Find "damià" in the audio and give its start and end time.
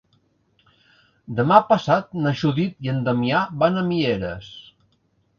3.09-3.43